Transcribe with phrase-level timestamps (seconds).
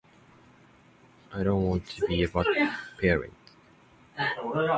[1.31, 2.47] I don't want to be a bad
[2.99, 3.33] parent.